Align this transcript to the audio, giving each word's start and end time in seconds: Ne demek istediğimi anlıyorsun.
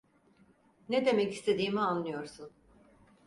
Ne 0.89 1.05
demek 1.05 1.33
istediğimi 1.33 1.81
anlıyorsun. 1.81 2.51